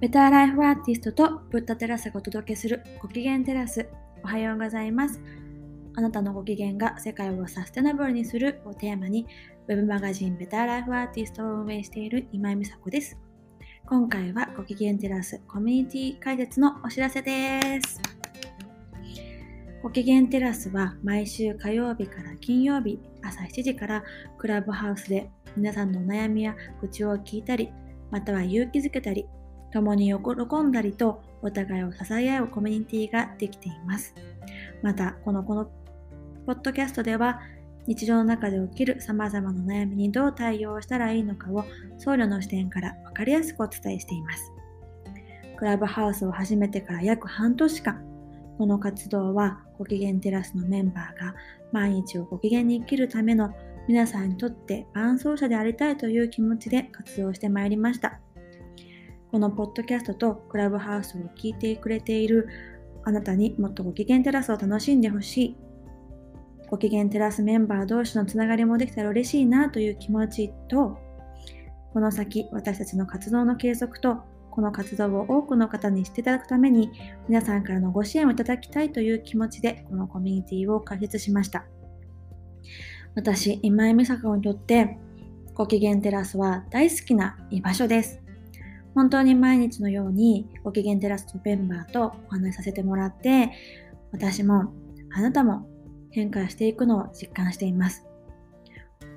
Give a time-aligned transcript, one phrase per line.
[0.00, 3.86] ベターライフアーティストとブッダテラスがお届けするご機嫌テラス。
[4.24, 5.20] おはようございます。
[5.94, 9.26] あなたのご機嫌が世界をサステナブルにするをテーマに、
[9.68, 13.18] ウェブマガジンベターライフアーティストを運営している今井美佐子です。
[13.84, 18.00] 今回はご機嫌テラスコミュニティ解説のお知らせです。
[19.82, 24.02] ご機嫌テラスは毎週火曜日から金曜日朝7時から
[24.38, 25.28] クラブハウスで
[25.58, 27.70] 皆さんのお悩みや愚痴を聞いたり、
[28.10, 29.26] または勇気づけたり、
[29.72, 34.14] 共に喜んだりとお互いを支え合うコミュニティができています。
[34.82, 35.70] また、このこの
[36.46, 37.40] ポッドキャストでは
[37.86, 41.64] 日常の中で起きる様々な悩みにどう対応したらいいのかを
[41.98, 44.52] 僧侶の視点から分かりやすくお伝えしています。
[45.56, 48.02] クラブハウスを始めてから約半年間、
[48.58, 51.34] この活動はご機嫌テラスのメンバーが
[51.72, 53.54] 毎日をご機嫌に生きるための
[53.88, 58.20] 皆さんにとって伴走者でありたいという気持ちで活動してまいりました。
[59.30, 62.48] このポッドキャストとクラブハウスを聞いてくれている
[63.04, 65.56] あなたにもっとご機嫌テラスを楽しんでほしい。
[66.68, 70.98] ご機嫌テラスメンバー同士のつながりもできたら嬉しいなという気持ちと、
[71.92, 74.18] この先私たちの活動の継続と、
[74.50, 76.90] この活動を多くの方に知っていただくために、
[77.28, 81.64] 皆さんからのご支援をいただきたいという気持ちで、このコミュニティを開設しました。
[83.14, 84.98] 私、今井美佐子にとって、
[85.54, 88.19] ご機嫌テラスは大好きな居場所です。
[88.94, 93.50] 本当に毎日のようにご機嫌テラスのメンバーとお話しさせてもらって、
[94.12, 94.72] 私も
[95.12, 95.66] あなたも
[96.10, 98.04] 変化していくのを実感しています。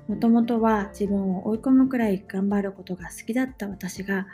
[0.06, 4.26] もともとは自分を追い込むくらい頑張ることが好きだった私が、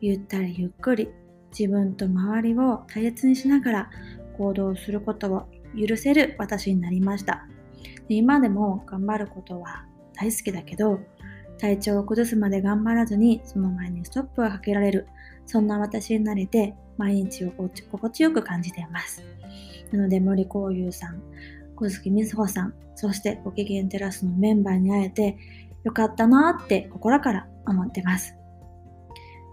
[0.00, 1.08] ゆったりゆっくり
[1.50, 3.90] 自分と周りを大切にしながら
[4.36, 7.46] 行動することを許せる私になりました。
[8.08, 11.00] 今でも頑張ることは大好きだけど、
[11.58, 15.06] 体調を崩すまで頑張らずにその前にストップがかけられる。
[15.46, 19.22] そんな私になれて毎日を心地よく感じています。
[19.90, 21.22] なので森幸雄さん
[21.74, 25.38] 小月瑞穂さんそしてご機嫌テラスのメンバーに会えて
[25.84, 28.34] よかったなって心から思ってます。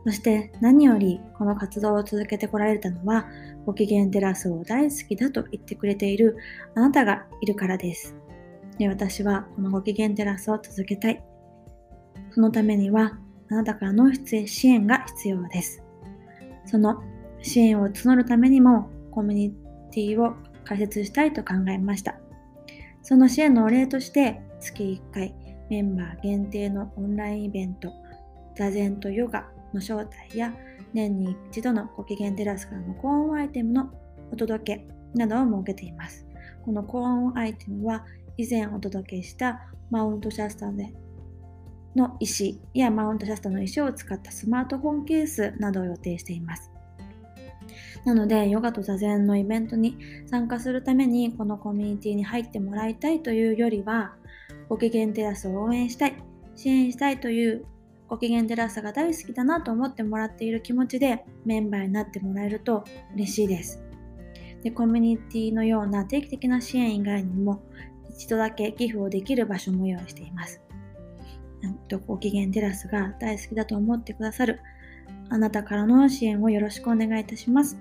[0.06, 3.28] そして何よりこの活動を続けてこられたのは
[3.66, 6.38] ご機嫌テラスを大好きだと言ってくれている
[6.76, 8.16] あなたがいるからです。
[8.78, 11.24] で私はこのご機嫌テラスを続けたい。
[12.36, 13.18] そのためには、
[13.50, 15.82] あなたからの支援が必要です。
[16.66, 17.02] その
[17.42, 19.52] 支援を募るためにも、コミュニ
[19.90, 20.34] ティを
[20.66, 22.20] 開設したいと考えました。
[23.04, 25.34] その支援のお礼として、月1回
[25.70, 27.94] メンバー限定のオンラインイベント、
[28.58, 30.54] 座禅とヨガの招待や、
[30.94, 33.90] 年に一度のご機嫌テラスからの高音アイテムの
[34.34, 36.28] お届けなどを設けています。
[36.66, 38.04] この高音アイテムは
[38.36, 40.94] 以前お届けしたマウントシャスタで
[41.96, 46.72] の石やマウントシャスタの石を使ったスマートフォンケースなどを予定しています。
[48.06, 49.98] なので、ヨガと座禅のイベントに
[50.28, 54.14] 参加するためにこのコミュニティに入ってもらいたいというよりは、
[54.70, 56.16] ご機嫌テラスを応援したい、
[56.56, 57.66] 支援したいという
[58.08, 62.84] ご機嫌テラスが大好きだなと思ってもらっている気持ちでメンバーになってもらえると
[63.16, 63.82] 嬉しいです。
[64.64, 67.64] でコミュニティのような定期的な支援以外にも
[68.10, 70.62] 一度だけ寄付をできる場所も用意しています。
[72.08, 74.60] ご機嫌テラスが大好きだと思ってくださる
[75.30, 77.78] あなたからの支援をよろしくお願いいたします。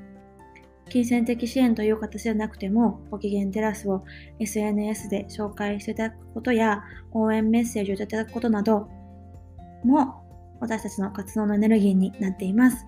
[0.88, 4.04] 金銭的支援という形ではなくても、ご機嫌テラスを
[4.38, 6.82] SNS で紹介していただくことや、
[7.12, 8.88] 応援メッセージをいただくことなど
[9.82, 10.22] も、
[10.60, 12.86] 私たちの活動のエネルギーになっています。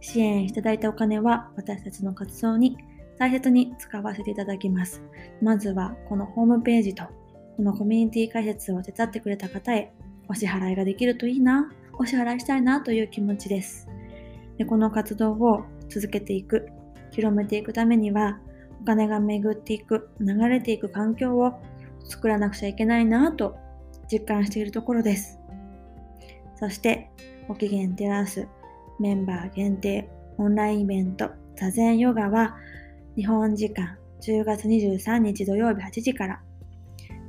[0.00, 2.76] 支援いただいたお金は、私たちの活動に
[3.18, 5.02] 大切に使わせていただきます。
[5.40, 7.04] まずは、このホームページと
[7.60, 9.92] このコミュニティ開設を手伝ってくれた方へ
[10.28, 13.86] お支払いができるといいな、お支払いしたいなという気持ちです。
[14.56, 16.70] でこの活動を続けていく、
[17.10, 18.40] 広めていくためには、
[18.80, 21.60] お金が巡っていく、流れていく環境を
[22.08, 23.58] 作らなくちゃいけないなと
[24.10, 25.38] 実感しているところです。
[26.56, 27.10] そして、
[27.46, 28.48] ご機嫌テラス
[28.98, 30.08] メンバー限定
[30.38, 32.56] オンラインイベント座禅ヨガは
[33.16, 36.40] 日本時間10月23日土曜日8時から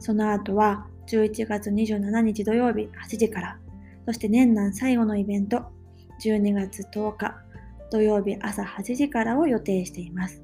[0.01, 3.57] その後は11月27日土曜日8時から、
[4.05, 5.61] そして年内最後のイベント、
[6.23, 7.35] 12月10日
[7.91, 10.41] 土曜日朝8時からを予定しています。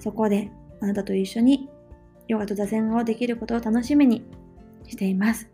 [0.00, 0.50] そこで
[0.80, 1.68] あなたと一緒に
[2.28, 4.24] ヨガと座禅をできることを楽しみに
[4.86, 5.50] しています。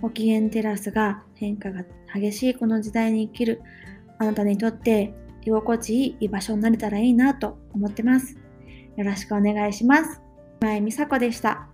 [0.00, 3.62] ご機嫌テラスが変化が激しいこの時代に生きる
[4.18, 5.14] あなたにとって
[5.44, 8.36] 居心地いい居場所になれたらいいなと思ってます。
[8.96, 10.20] よろしくお願いします。
[10.60, 11.67] 前美佐子でした。